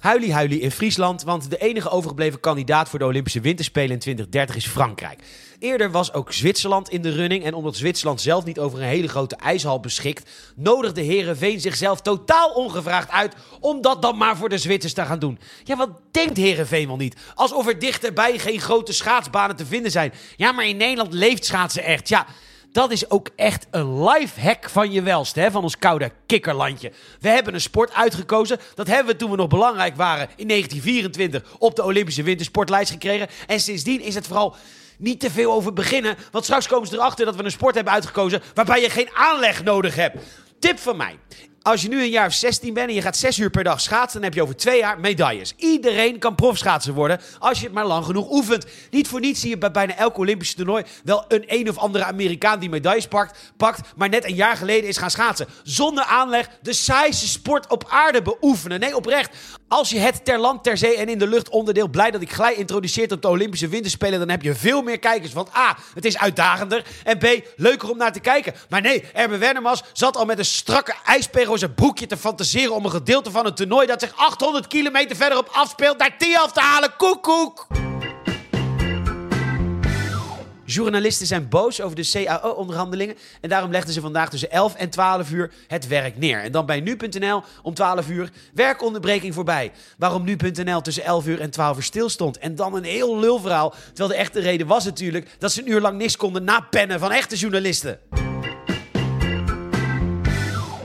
Huilie 0.00 0.32
huilie 0.32 0.60
in 0.60 0.70
Friesland, 0.70 1.22
want 1.22 1.50
de 1.50 1.58
enige 1.58 1.88
overgebleven 1.88 2.40
kandidaat 2.40 2.88
voor 2.88 2.98
de 2.98 3.04
Olympische 3.04 3.40
Winterspelen 3.40 3.90
in 3.90 3.98
2030 3.98 4.56
is 4.56 4.66
Frankrijk. 4.66 5.22
Eerder 5.58 5.90
was 5.90 6.12
ook 6.12 6.32
Zwitserland 6.32 6.88
in 6.88 7.02
de 7.02 7.10
running 7.10 7.44
en 7.44 7.54
omdat 7.54 7.76
Zwitserland 7.76 8.20
zelf 8.20 8.44
niet 8.44 8.58
over 8.58 8.78
een 8.78 8.84
hele 8.84 9.08
grote 9.08 9.36
ijshal 9.36 9.80
beschikt, 9.80 10.30
nodigde 10.56 11.00
Herenveen 11.00 11.60
zichzelf 11.60 12.00
totaal 12.00 12.50
ongevraagd 12.50 13.10
uit 13.10 13.34
om 13.60 13.80
dat 13.80 14.02
dan 14.02 14.16
maar 14.16 14.36
voor 14.36 14.48
de 14.48 14.58
Zwitsers 14.58 14.92
te 14.92 15.04
gaan 15.04 15.18
doen. 15.18 15.38
Ja, 15.64 15.76
wat 15.76 15.90
denkt 16.10 16.36
Herenveen 16.36 16.86
wel 16.86 16.96
niet? 16.96 17.16
Alsof 17.34 17.66
er 17.66 17.78
dichterbij 17.78 18.38
geen 18.38 18.60
grote 18.60 18.92
schaatsbanen 18.92 19.56
te 19.56 19.66
vinden 19.66 19.90
zijn. 19.90 20.12
Ja, 20.36 20.52
maar 20.52 20.66
in 20.66 20.76
Nederland 20.76 21.12
leeft 21.12 21.44
schaatsen 21.44 21.84
echt. 21.84 22.08
Ja, 22.08 22.26
dat 22.72 22.90
is 22.90 23.10
ook 23.10 23.28
echt 23.36 23.66
een 23.70 24.04
lifehack 24.04 24.68
van 24.68 24.92
je 24.92 25.02
welste, 25.02 25.40
hè, 25.40 25.50
van 25.50 25.62
ons 25.62 25.78
koude 25.78 26.10
kikkerlandje. 26.26 26.92
We 27.20 27.28
hebben 27.28 27.54
een 27.54 27.60
sport 27.60 27.92
uitgekozen. 27.92 28.60
Dat 28.74 28.86
hebben 28.86 29.12
we 29.12 29.18
toen 29.18 29.30
we 29.30 29.36
nog 29.36 29.48
belangrijk 29.48 29.96
waren 29.96 30.28
in 30.36 30.48
1924 30.48 31.56
op 31.58 31.76
de 31.76 31.84
Olympische 31.84 32.22
wintersportlijst 32.22 32.90
gekregen. 32.90 33.28
En 33.46 33.60
sindsdien 33.60 34.00
is 34.00 34.14
het 34.14 34.26
vooral 34.26 34.54
niet 34.98 35.20
te 35.20 35.30
veel 35.30 35.52
over 35.52 35.72
beginnen. 35.72 36.16
Want 36.30 36.44
straks 36.44 36.66
komen 36.66 36.88
ze 36.88 36.94
erachter 36.94 37.24
dat 37.24 37.36
we 37.36 37.44
een 37.44 37.50
sport 37.50 37.74
hebben 37.74 37.92
uitgekozen 37.92 38.42
waarbij 38.54 38.80
je 38.80 38.90
geen 38.90 39.10
aanleg 39.14 39.64
nodig 39.64 39.94
hebt. 39.94 40.16
Tip 40.58 40.78
van 40.78 40.96
mij. 40.96 41.18
Als 41.62 41.82
je 41.82 41.88
nu 41.88 42.02
een 42.02 42.10
jaar 42.10 42.26
of 42.26 42.32
16 42.32 42.74
bent 42.74 42.88
en 42.88 42.94
je 42.94 43.02
gaat 43.02 43.16
6 43.16 43.38
uur 43.38 43.50
per 43.50 43.64
dag 43.64 43.80
schaatsen, 43.80 44.20
dan 44.20 44.22
heb 44.22 44.34
je 44.34 44.42
over 44.42 44.56
twee 44.56 44.78
jaar 44.78 45.00
medailles. 45.00 45.54
Iedereen 45.56 46.18
kan 46.18 46.34
profschaatser 46.34 46.94
worden 46.94 47.20
als 47.38 47.58
je 47.58 47.64
het 47.64 47.74
maar 47.74 47.86
lang 47.86 48.04
genoeg 48.04 48.30
oefent. 48.30 48.66
Niet 48.90 49.08
voor 49.08 49.20
niets 49.20 49.40
zie 49.40 49.50
je 49.50 49.58
bij 49.58 49.70
bijna 49.70 49.96
elk 49.96 50.18
Olympische 50.18 50.54
toernooi 50.56 50.84
wel 51.04 51.24
een 51.28 51.44
een 51.46 51.68
of 51.68 51.78
andere 51.78 52.04
Amerikaan 52.04 52.58
die 52.58 52.68
medailles 52.68 53.06
pakt, 53.06 53.52
pakt, 53.56 53.80
maar 53.96 54.08
net 54.08 54.24
een 54.24 54.34
jaar 54.34 54.56
geleden 54.56 54.88
is 54.88 54.96
gaan 54.96 55.10
schaatsen. 55.10 55.46
Zonder 55.62 56.04
aanleg 56.04 56.48
de 56.62 56.72
saaiste 56.72 57.28
sport 57.28 57.70
op 57.70 57.84
aarde 57.88 58.22
beoefenen. 58.22 58.80
Nee, 58.80 58.96
oprecht. 58.96 59.36
Als 59.70 59.90
je 59.90 59.98
het 59.98 60.24
ter 60.24 60.38
land, 60.38 60.64
ter 60.64 60.78
zee 60.78 60.96
en 60.96 61.08
in 61.08 61.18
de 61.18 61.26
lucht 61.26 61.48
onderdeel 61.48 61.88
blij 61.88 62.10
dat 62.10 62.20
ik 62.20 62.32
gelijk 62.32 62.56
introduceert 62.56 63.12
op 63.12 63.22
de 63.22 63.28
Olympische 63.28 63.68
Winterspelen, 63.68 64.18
dan 64.18 64.28
heb 64.28 64.42
je 64.42 64.54
veel 64.54 64.82
meer 64.82 64.98
kijkers. 64.98 65.32
Want 65.32 65.56
A, 65.56 65.76
het 65.94 66.04
is 66.04 66.18
uitdagender 66.18 66.84
en 67.04 67.18
B, 67.18 67.26
leuker 67.56 67.90
om 67.90 67.96
naar 67.96 68.12
te 68.12 68.20
kijken. 68.20 68.54
Maar 68.68 68.80
nee, 68.80 69.04
Erben 69.12 69.38
Wennemars 69.38 69.82
zat 69.92 70.16
al 70.16 70.24
met 70.24 70.38
een 70.38 70.44
strakke 70.44 70.94
ijspegel 71.04 71.58
zijn 71.58 71.74
broekje 71.74 72.06
te 72.06 72.16
fantaseren 72.16 72.74
om 72.74 72.84
een 72.84 72.90
gedeelte 72.90 73.30
van 73.30 73.46
een 73.46 73.54
toernooi 73.54 73.86
dat 73.86 74.00
zich 74.00 74.16
800 74.16 74.66
kilometer 74.66 75.16
verderop 75.16 75.48
afspeelt 75.52 75.98
naar 75.98 76.18
Tiaf 76.18 76.52
te 76.52 76.60
halen. 76.60 76.96
Koekoek! 76.96 77.66
Journalisten 80.70 81.26
zijn 81.26 81.48
boos 81.48 81.80
over 81.80 81.96
de 81.96 82.10
CAO-onderhandelingen. 82.10 83.16
En 83.40 83.48
daarom 83.48 83.70
legden 83.70 83.94
ze 83.94 84.00
vandaag 84.00 84.30
tussen 84.30 84.50
11 84.50 84.74
en 84.74 84.90
12 84.90 85.30
uur 85.30 85.52
het 85.66 85.86
werk 85.86 86.18
neer. 86.18 86.42
En 86.42 86.52
dan 86.52 86.66
bij 86.66 86.80
nu.nl 86.80 87.42
om 87.62 87.74
12 87.74 88.08
uur 88.08 88.30
werkonderbreking 88.54 89.34
voorbij. 89.34 89.72
Waarom 89.98 90.24
nu.nl 90.24 90.80
tussen 90.80 91.04
11 91.04 91.26
uur 91.26 91.40
en 91.40 91.50
12 91.50 91.76
uur 91.76 91.82
stilstond. 91.82 92.38
En 92.38 92.54
dan 92.54 92.74
een 92.74 92.84
heel 92.84 93.18
lulverhaal. 93.18 93.74
Terwijl 93.86 94.08
de 94.08 94.14
echte 94.14 94.40
reden 94.40 94.66
was 94.66 94.84
natuurlijk 94.84 95.28
dat 95.38 95.52
ze 95.52 95.60
een 95.60 95.70
uur 95.70 95.80
lang 95.80 95.98
niks 95.98 96.16
konden 96.16 96.44
napennen 96.44 97.00
van 97.00 97.12
echte 97.12 97.36
journalisten. 97.36 97.98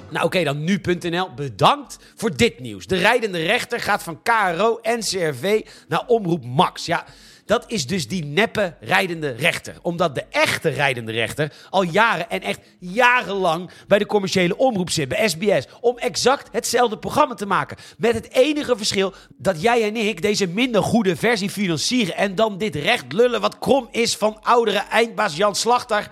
Nou 0.10 0.26
oké, 0.26 0.44
dan 0.44 0.64
nu.nl. 0.64 1.34
Bedankt 1.34 1.98
voor 2.16 2.36
dit 2.36 2.60
nieuws. 2.60 2.88
De 2.88 2.98
rijdende 2.98 3.46
rechter 3.46 3.80
gaat 3.80 4.04
van 4.04 4.22
KRO 4.22 4.80
en 4.82 5.00
CRV 5.00 5.66
naar 5.88 6.04
Omroep 6.08 6.46
Max. 6.46 6.86
Ja, 6.86 7.06
Dat 7.46 7.64
is 7.68 7.88
dus 7.88 8.08
die 8.08 8.26
neppe 8.26 8.74
rijdende 8.80 9.30
rechter. 9.32 9.76
Omdat 9.82 10.16
de 10.16 10.24
echte 10.30 10.70
rijdende 10.70 11.12
rechter 11.12 11.54
al 11.70 11.82
jaren 11.82 12.30
en 12.30 12.42
echt 12.42 12.60
jarenlang 12.80 13.70
bij 13.88 14.00
de 14.00 14.06
commerciële 14.06 14.58
omroep 14.58 14.90
zit, 14.90 15.08
bij 15.08 15.30
SBS. 15.30 15.68
Om 15.82 15.98
exact 15.98 16.50
hetzelfde 16.52 16.98
programma 16.98 17.34
te 17.34 17.46
maken. 17.46 17.78
Met 17.98 18.14
het 18.14 18.32
enige 18.32 18.78
verschil 18.78 19.14
dat 19.38 19.62
jij 19.62 19.84
en 19.84 19.96
ik 19.96 20.22
deze 20.22 20.48
minder 20.48 20.84
goede 20.84 21.16
versie 21.16 21.50
financieren. 21.50 22.16
En 22.16 22.36
dan 22.36 22.58
dit 22.58 22.76
recht 22.76 23.14
lullen 23.14 23.42
wat 23.42 23.60
krom 23.60 23.88
is 23.92 24.16
van 24.16 24.42
oudere 24.42 24.80
eindbaas 24.80 25.36
Jan 25.36 25.56
Slachter. 25.56 26.12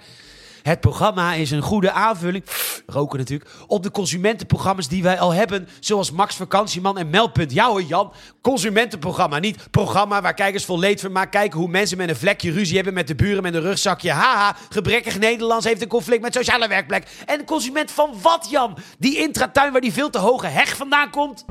Het 0.63 0.79
programma 0.79 1.33
is 1.33 1.51
een 1.51 1.61
goede 1.61 1.91
aanvulling, 1.91 2.43
roken 2.85 3.19
natuurlijk, 3.19 3.49
op 3.67 3.83
de 3.83 3.91
consumentenprogramma's 3.91 4.87
die 4.87 5.03
wij 5.03 5.19
al 5.19 5.33
hebben. 5.33 5.67
Zoals 5.79 6.11
Max 6.11 6.35
Vakantieman 6.35 6.97
en 6.97 7.09
Meldpunt. 7.09 7.53
Ja 7.53 7.69
hoor 7.69 7.83
Jan, 7.83 8.11
consumentenprogramma. 8.41 9.39
Niet 9.39 9.71
programma 9.71 10.21
waar 10.21 10.33
kijkers 10.33 10.65
vol 10.65 10.79
leedvermaak 10.79 11.31
kijken 11.31 11.59
hoe 11.59 11.69
mensen 11.69 11.97
met 11.97 12.09
een 12.09 12.15
vlekje 12.15 12.51
ruzie 12.51 12.75
hebben 12.75 12.93
met 12.93 13.07
de 13.07 13.15
buren 13.15 13.43
met 13.43 13.53
een 13.53 13.61
rugzakje. 13.61 14.11
Haha, 14.11 14.55
gebrekkig 14.69 15.19
Nederlands 15.19 15.65
heeft 15.65 15.81
een 15.81 15.87
conflict 15.87 16.21
met 16.21 16.33
sociale 16.33 16.67
werkplek. 16.67 17.07
En 17.25 17.45
consument 17.45 17.91
van 17.91 18.09
wat 18.21 18.47
Jan? 18.49 18.77
Die 18.97 19.17
intratuin 19.17 19.71
waar 19.71 19.81
die 19.81 19.93
veel 19.93 20.09
te 20.09 20.17
hoge 20.17 20.47
heg 20.47 20.75
vandaan 20.75 21.09
komt? 21.09 21.45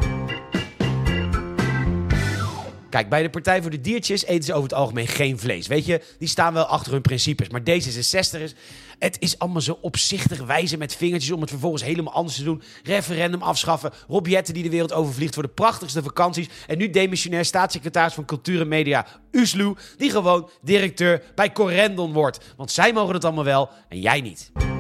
Kijk, 2.93 3.09
bij 3.09 3.23
de 3.23 3.31
Partij 3.31 3.63
voor 3.63 3.71
de 3.71 3.81
Diertjes 3.81 4.25
eten 4.25 4.45
ze 4.45 4.53
over 4.53 4.69
het 4.69 4.79
algemeen 4.79 5.07
geen 5.07 5.39
vlees. 5.39 5.67
Weet 5.67 5.87
je, 5.87 6.03
die 6.19 6.29
staan 6.29 6.53
wel 6.53 6.65
achter 6.65 6.93
hun 6.93 7.03
principes. 7.03 7.49
Maar 7.49 7.61
D66's, 7.61 8.55
het 8.99 9.17
is 9.19 9.39
allemaal 9.39 9.61
zo 9.61 9.79
opzichtig 9.81 10.47
wijzen 10.47 10.79
met 10.79 10.97
vingertjes 10.97 11.31
om 11.31 11.41
het 11.41 11.51
vervolgens 11.51 11.83
helemaal 11.83 12.13
anders 12.13 12.37
te 12.37 12.45
doen. 12.45 12.63
Referendum 12.83 13.43
afschaffen. 13.43 13.93
Rob 14.09 14.27
die 14.27 14.63
de 14.63 14.71
wereld 14.71 14.93
overvliegt 14.93 15.35
voor 15.35 15.43
de 15.43 15.49
prachtigste 15.49 16.03
vakanties. 16.03 16.49
En 16.67 16.79
nu 16.79 16.91
demissionair 16.91 17.45
staatssecretaris 17.45 18.15
van 18.15 18.25
Cultuur 18.25 18.61
en 18.61 18.69
Media, 18.69 19.07
Uslu, 19.31 19.75
die 19.97 20.11
gewoon 20.11 20.51
directeur 20.63 21.23
bij 21.35 21.53
Corendon 21.53 22.13
wordt. 22.13 22.55
Want 22.57 22.71
zij 22.71 22.93
mogen 22.93 23.15
het 23.15 23.25
allemaal 23.25 23.45
wel 23.45 23.71
en 23.89 24.01
jij 24.01 24.21
niet. 24.21 24.72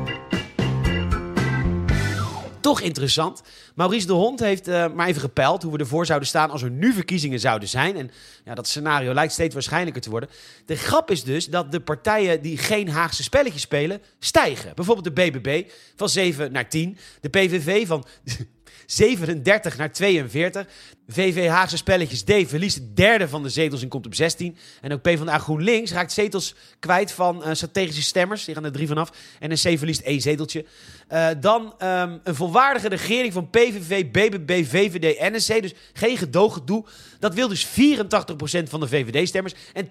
Toch 2.62 2.80
interessant. 2.80 3.42
Maurice 3.74 4.06
de 4.06 4.12
Hond 4.12 4.40
heeft 4.40 4.68
uh, 4.68 4.92
maar 4.92 5.06
even 5.06 5.20
gepeld 5.20 5.62
hoe 5.62 5.72
we 5.72 5.78
ervoor 5.78 6.06
zouden 6.06 6.28
staan 6.28 6.50
als 6.50 6.62
er 6.62 6.70
nu 6.70 6.92
verkiezingen 6.92 7.40
zouden 7.40 7.68
zijn. 7.68 7.96
En 7.96 8.10
ja, 8.44 8.54
dat 8.54 8.68
scenario 8.68 9.14
lijkt 9.14 9.32
steeds 9.32 9.54
waarschijnlijker 9.54 10.02
te 10.02 10.10
worden. 10.10 10.28
De 10.66 10.76
grap 10.76 11.10
is 11.10 11.24
dus 11.24 11.46
dat 11.46 11.72
de 11.72 11.80
partijen 11.80 12.42
die 12.42 12.58
geen 12.58 12.88
Haagse 12.88 13.22
spelletjes 13.22 13.62
spelen, 13.62 14.02
stijgen. 14.18 14.74
Bijvoorbeeld 14.74 15.16
de 15.16 15.22
BBB 15.22 15.70
van 15.96 16.08
7 16.08 16.52
naar 16.52 16.68
10. 16.68 16.98
De 17.20 17.28
PVV 17.28 17.86
van 17.86 18.04
37 18.86 19.76
naar 19.76 19.92
42. 19.92 20.66
VV 21.12 21.48
Haagse 21.48 21.76
Spelletjes 21.76 22.22
D 22.22 22.32
verliest 22.46 22.76
de 22.76 22.92
derde 22.92 23.28
van 23.28 23.42
de 23.42 23.48
zetels 23.48 23.82
en 23.82 23.88
komt 23.88 24.06
op 24.06 24.14
16. 24.14 24.56
En 24.80 24.92
ook 24.92 25.02
PvdA 25.02 25.38
GroenLinks 25.38 25.92
raakt 25.92 26.12
zetels 26.12 26.54
kwijt 26.78 27.12
van 27.12 27.42
uh, 27.46 27.54
strategische 27.54 28.02
stemmers. 28.02 28.44
Die 28.44 28.54
gaan 28.54 28.64
er 28.64 28.72
drie 28.72 28.86
vanaf. 28.86 29.10
En 29.38 29.50
een 29.50 29.56
C 29.56 29.78
verliest 29.78 30.00
één 30.00 30.20
zeteltje. 30.20 30.64
Uh, 31.12 31.28
dan 31.40 31.74
um, 31.82 32.20
een 32.24 32.34
volwaardige 32.34 32.88
regering 32.88 33.32
van 33.32 33.50
PVV, 33.50 34.10
BBB, 34.10 34.64
VVD, 34.66 35.32
NSC. 35.32 35.62
Dus 35.62 35.74
geen 35.92 36.16
gedooggedoe. 36.16 36.84
Dat 37.18 37.34
wil 37.34 37.48
dus 37.48 37.66
84% 37.66 37.70
van 38.68 38.80
de 38.80 38.88
VVD-stemmers 38.88 39.54
en 39.72 39.84
82% 39.84 39.88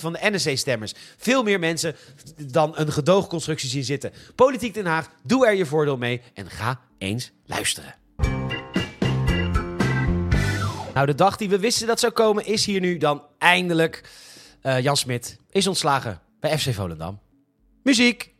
van 0.00 0.12
de 0.12 0.18
NSC-stemmers. 0.30 0.94
Veel 1.16 1.42
meer 1.42 1.58
mensen 1.58 1.96
dan 2.36 2.72
een 2.74 2.92
gedoogconstructie 2.92 3.68
zien 3.68 3.84
zitten. 3.84 4.12
Politiek 4.34 4.74
Den 4.74 4.86
Haag, 4.86 5.10
doe 5.22 5.46
er 5.46 5.54
je 5.54 5.66
voordeel 5.66 5.96
mee 5.96 6.22
en 6.34 6.50
ga 6.50 6.80
eens 6.98 7.30
luisteren. 7.46 8.05
Nou, 10.96 11.08
de 11.08 11.14
dag 11.14 11.36
die 11.36 11.48
we 11.48 11.58
wisten 11.58 11.86
dat 11.86 12.00
zou 12.00 12.12
komen 12.12 12.46
is 12.46 12.66
hier 12.66 12.80
nu 12.80 12.96
dan 12.96 13.22
eindelijk. 13.38 14.08
Uh, 14.62 14.80
Jan 14.80 14.96
Smit 14.96 15.38
is 15.50 15.66
ontslagen 15.66 16.20
bij 16.40 16.58
FC 16.58 16.74
Volendam. 16.74 17.20
Muziek! 17.82 18.34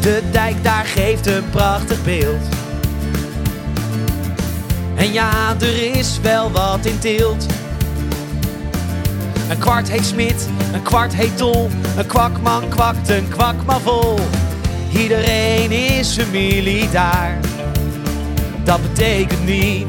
De 0.00 0.28
dijk 0.32 0.62
daar 0.62 0.84
geeft 0.84 1.26
een 1.26 1.50
prachtig 1.50 2.04
beeld. 2.04 2.42
En 4.96 5.12
ja, 5.12 5.56
er 5.60 5.96
is 5.96 6.20
wel 6.20 6.50
wat 6.50 6.86
in 6.86 6.98
tilt. 6.98 7.46
Een 9.48 9.58
kwart 9.58 9.90
heet 9.90 10.04
Smit, 10.04 10.48
een 10.72 10.82
kwart 10.82 11.14
heet 11.14 11.36
Tol. 11.36 11.68
Een 11.96 12.06
kwakman 12.06 12.68
kwakt 12.68 13.08
een 13.08 13.28
kwakman 13.28 13.80
vol. 13.80 14.18
Iedereen 14.92 15.70
is 15.70 16.16
familie 16.18 16.90
daar. 16.90 17.38
Dat 18.64 18.82
betekent 18.82 19.44
niet 19.44 19.86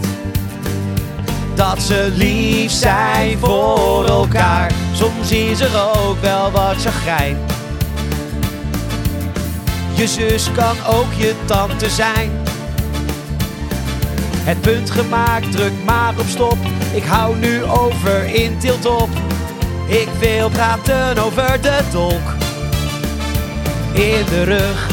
dat 1.56 1.82
ze 1.82 2.12
lief 2.16 2.72
zijn 2.72 3.38
voor 3.38 4.06
elkaar. 4.06 4.72
Soms 4.94 5.32
is 5.32 5.60
er 5.60 6.00
ook 6.08 6.22
wel 6.22 6.52
wat 6.52 6.76
chagrijn. 6.76 7.38
Je 9.94 10.08
zus 10.08 10.52
kan 10.52 10.76
ook 10.88 11.14
je 11.18 11.34
tante 11.46 11.90
zijn. 11.90 12.32
Het 14.44 14.62
punt 14.62 14.92
gemaakt, 14.92 15.52
druk 15.52 15.74
maar 15.86 16.14
op 16.20 16.26
stop. 16.28 16.58
Ik 16.94 17.04
hou 17.04 17.36
nu 17.38 17.64
over 17.64 18.36
in 18.36 18.58
tilt 18.58 18.86
op. 18.86 19.10
Ik 19.90 20.10
wil 20.20 20.50
praten 20.50 21.18
over 21.18 21.62
de 21.62 21.80
dolk 21.92 22.34
in 23.92 24.26
de 24.26 24.44
rug 24.44 24.88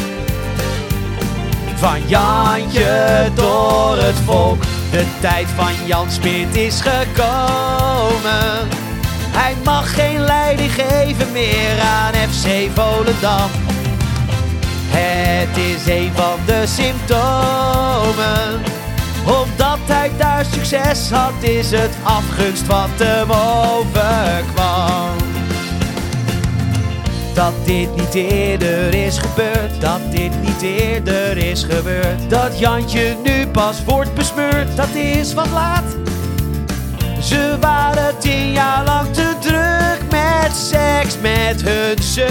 van 1.75 2.01
Jantje 2.07 3.31
door 3.35 3.97
het 3.97 4.15
volk. 4.25 4.63
De 4.91 5.05
tijd 5.21 5.47
van 5.57 5.87
Jan 5.87 6.07
is 6.53 6.81
gekomen. 6.81 8.69
Hij 9.31 9.55
mag 9.65 9.95
geen 9.95 10.21
leiding 10.21 10.73
geven 10.73 11.33
meer 11.33 11.81
aan 11.81 12.15
FC 12.15 12.47
Volendam. 12.75 13.51
Het 14.89 15.57
is 15.57 15.87
een 15.87 16.13
van 16.15 16.39
de 16.47 16.63
symptomen. 16.67 18.76
Omdat 19.27 19.79
hij 19.85 20.11
daar 20.17 20.45
succes 20.45 21.11
had, 21.11 21.33
is 21.41 21.71
het 21.71 21.91
afgunst 22.03 22.67
wat 22.67 22.89
hem 22.97 23.31
overkwam. 23.31 25.17
Dat 27.35 27.53
dit 27.65 27.97
niet 27.97 28.15
eerder 28.15 28.95
is 28.95 29.19
gebeurd, 29.19 29.81
dat 29.81 30.01
dit 30.11 30.43
niet 30.43 30.63
eerder 30.63 31.37
is 31.37 31.63
gebeurd. 31.63 32.31
Dat 32.31 32.59
Jantje 32.59 33.17
nu 33.25 33.47
pas 33.47 33.85
wordt 33.85 34.15
besmeurd, 34.15 34.77
dat 34.77 34.95
is 34.95 35.35
wat 35.35 35.51
laat. 35.51 35.97
Ze 37.21 37.57
waren 37.61 38.19
tien 38.19 38.53
jaar 38.53 38.85
lang 38.85 39.15
te 39.15 39.33
druk 39.41 40.01
met 40.11 40.57
seks 40.57 41.19
met 41.21 41.63
hun 41.63 42.03
zus. 42.03 42.27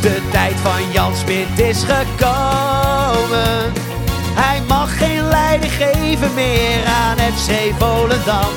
De 0.00 0.28
tijd 0.30 0.54
van 0.62 0.92
Jan 0.92 1.16
Smit 1.16 1.58
is 1.58 1.84
gekomen. 1.84 3.81
Hij 4.34 4.62
mag 4.68 4.98
geen 4.98 5.22
leiding 5.22 5.72
geven 5.72 6.34
meer 6.34 6.84
aan 6.86 7.16
FC 7.18 7.50
Volendam. 7.78 8.52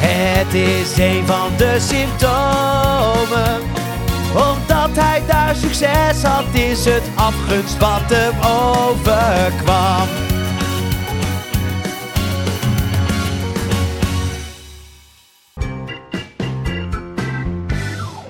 Het 0.00 0.54
is 0.54 0.98
een 0.98 1.26
van 1.26 1.56
de 1.56 1.76
symptomen. 1.80 3.60
Omdat 4.34 4.90
hij 4.92 5.22
daar 5.26 5.54
succes 5.54 6.22
had, 6.22 6.54
is 6.54 6.84
het 6.84 7.02
afgunst 7.14 7.78
wat 7.78 8.00
hem 8.06 8.34
overkwam. 8.40 10.08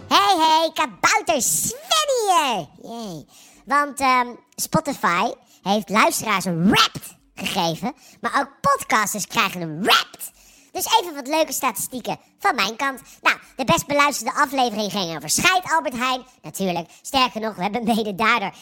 Hey, 0.09 0.37
hey, 0.37 0.71
kabouter 0.75 1.43
Sven 1.43 2.67
hier! 2.83 3.25
Want 3.65 4.01
ehm, 4.01 4.27
Spotify 4.57 5.31
heeft 5.63 5.89
luisteraars 5.89 6.45
een 6.45 6.71
Wrapped 6.71 7.17
gegeven, 7.35 7.93
maar 8.21 8.41
ook 8.41 8.61
podcasters 8.61 9.27
krijgen 9.27 9.61
een 9.61 9.83
Wrapped. 9.83 10.31
Dus 10.73 11.01
even 11.01 11.15
wat 11.15 11.27
leuke 11.27 11.53
statistieken 11.53 12.19
van 12.39 12.55
mijn 12.55 12.77
kant. 12.77 13.01
Nou, 13.23 13.37
de 13.57 13.65
best 13.65 13.87
beluisterde 13.87 14.41
aflevering 14.41 14.93
ging 14.93 15.17
over 15.17 15.31
Scheid 15.31 15.73
Albert 15.73 15.97
Heijn. 15.97 16.23
Natuurlijk, 16.43 16.89
sterker 17.03 17.41
nog, 17.41 17.55
we 17.55 17.63
hebben 17.63 17.85
mede 17.85 18.15
daardoor 18.15 18.53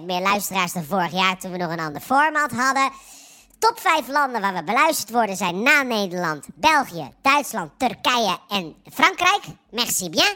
91% 0.00 0.04
meer 0.04 0.20
luisteraars 0.20 0.72
dan 0.72 0.84
vorig 0.84 1.12
jaar 1.12 1.38
toen 1.38 1.50
we 1.50 1.56
nog 1.56 1.70
een 1.70 1.80
ander 1.80 2.00
format 2.00 2.50
hadden. 2.50 2.90
Top 3.58 3.78
5 3.80 4.08
landen 4.08 4.40
waar 4.40 4.54
we 4.54 4.64
beluisterd 4.64 5.10
worden 5.10 5.36
zijn 5.36 5.62
na 5.62 5.82
Nederland, 5.82 6.46
België, 6.54 7.10
Duitsland, 7.22 7.70
Turkije 7.76 8.38
en 8.48 8.74
Frankrijk. 8.92 9.42
Merci 9.70 10.10
bien. 10.10 10.34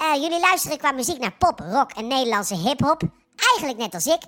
Uh, 0.00 0.14
jullie 0.14 0.40
luisteren 0.40 0.78
qua 0.78 0.92
muziek 0.92 1.18
naar 1.18 1.36
pop, 1.38 1.60
rock 1.60 1.92
en 1.92 2.06
Nederlandse 2.06 2.56
hip-hop. 2.56 3.02
Eigenlijk 3.36 3.78
net 3.78 3.94
als 3.94 4.06
ik. 4.06 4.22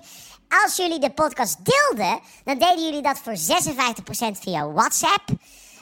Als 0.63 0.75
jullie 0.75 0.99
de 0.99 1.11
podcast 1.11 1.57
deelden, 1.65 2.19
dan 2.43 2.57
deden 2.57 2.83
jullie 2.83 3.01
dat 3.01 3.19
voor 3.19 3.33
56% 3.33 4.39
via 4.39 4.71
WhatsApp. 4.71 5.29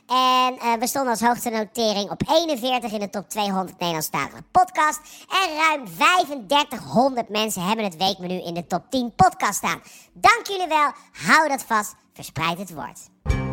En 0.08 0.58
eh, 0.60 0.74
we 0.79 0.88
stonden 0.88 1.12
als 1.12 1.22
hoogste 1.22 1.50
notering 1.50 2.10
op 2.10 2.22
41 2.27 2.91
in 2.91 3.00
de 3.00 3.10
top 3.10 3.29
200 3.29 3.79
Nederlandstalige 3.79 4.44
podcast. 4.51 5.00
En 5.29 5.55
ruim 5.58 5.86
3500 5.98 7.29
mensen 7.29 7.62
hebben 7.62 7.86
het 7.86 7.98
weekmenu 7.98 8.34
in 8.34 8.53
de 8.53 8.67
top 8.67 8.84
10 8.89 9.13
podcast 9.15 9.55
staan. 9.55 9.82
Dank 10.13 10.48
jullie 10.48 10.67
wel. 10.67 10.91
Hou 11.12 11.50
dat 11.50 11.63
vast. 11.63 11.96
Verspreid 12.13 12.58
het 12.58 12.74
woord. 12.74 13.45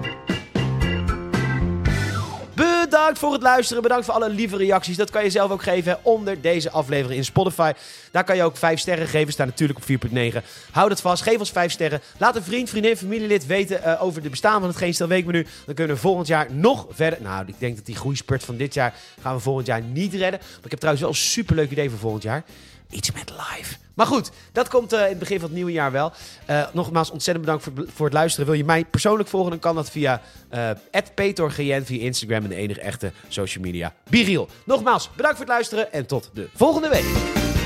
Bedankt 2.55 3.19
voor 3.19 3.33
het 3.33 3.43
luisteren. 3.43 3.83
Bedankt 3.83 4.05
voor 4.05 4.15
alle 4.15 4.31
lieve 4.31 4.57
reacties. 4.57 4.97
Dat 4.97 5.11
kan 5.11 5.25
je 5.25 5.31
zelf 5.31 5.51
ook 5.51 5.63
geven 5.63 5.99
onder 6.03 6.41
deze 6.41 6.71
aflevering 6.71 7.19
in 7.19 7.25
Spotify. 7.25 7.73
Daar 8.11 8.25
kan 8.25 8.37
je 8.37 8.43
ook 8.43 8.57
5 8.57 8.79
sterren 8.79 9.07
geven. 9.07 9.33
Staan 9.33 9.47
natuurlijk 9.47 9.79
op 9.79 10.11
4.9. 10.11 10.45
Houd 10.71 10.91
het 10.91 11.01
vast. 11.01 11.23
Geef 11.23 11.39
ons 11.39 11.51
5 11.51 11.73
sterren. 11.73 12.01
Laat 12.19 12.37
een 12.37 12.43
vriend, 12.43 12.71
vriendin, 12.71 12.97
familielid 12.97 13.47
weten 13.47 13.83
eh, 13.83 14.03
over 14.03 14.23
de 14.23 14.29
bestaan 14.29 14.61
van 14.61 14.69
het 14.69 14.79
Geen 14.79 14.95
Stel 14.95 15.09
Weekmenu. 15.09 15.47
Dan 15.67 15.75
kunnen 15.75 15.95
we 15.95 16.03
volgend 16.03 16.27
jaar 16.27 16.53
nog 16.53 16.87
verder. 16.91 17.19
Nou, 17.23 17.45
ik 17.47 17.55
denk 17.59 17.77
dat 17.77 17.87
die 17.87 17.97
groeispurt 17.97 18.45
van 18.45 18.57
dit 18.57 18.75
jaar 18.75 18.95
gaan 19.21 19.35
we 19.35 19.41
volgend 19.41 19.67
jaar 19.67 19.83
niet 19.83 20.15
redden. 20.15 20.41
Maar 20.41 20.65
ik 20.65 20.71
heb 20.71 20.79
trouwens 20.79 21.05
wel 21.05 21.13
een 21.13 21.19
superleuk 21.19 21.71
idee 21.71 21.91
voor 21.91 21.99
volgend 21.99 22.23
jaar. 22.23 22.45
Iets 22.93 23.13
met 23.13 23.31
live. 23.31 23.77
Maar 23.95 24.07
goed, 24.07 24.31
dat 24.53 24.69
komt 24.69 24.93
eh, 24.93 25.03
in 25.03 25.09
het 25.09 25.19
begin 25.19 25.37
van 25.37 25.47
het 25.47 25.57
nieuwe 25.57 25.73
jaar 25.73 25.93
wel. 25.93 26.13
Eh, 26.47 26.67
nogmaals, 26.73 27.11
ontzettend 27.11 27.47
bedankt 27.47 27.65
voor, 27.65 27.87
voor 27.95 28.07
het 28.07 28.15
luisteren. 28.15 28.47
Wil 28.47 28.57
je 28.57 28.65
mij 28.65 28.85
persoonlijk 28.85 29.29
volgen, 29.29 29.51
dan 29.51 29.59
kan 29.59 29.75
dat 29.75 29.91
via 29.91 30.21
uh, 30.55 30.71
@petorgn 31.15 31.85
via 31.85 32.03
Instagram 32.05 32.43
en 32.43 32.49
de 32.49 32.55
enige 32.55 32.81
echte 32.81 33.13
social 33.29 33.65
media. 33.65 33.95
Biriel. 34.11 34.49
Nogmaals, 34.65 35.11
bedankt 35.17 35.37
voor 35.37 35.47
het 35.47 35.55
luisteren 35.55 35.93
en 35.93 36.07
tot 36.07 36.31
de 36.33 36.49
volgende 36.55 36.89
week. 36.89 37.62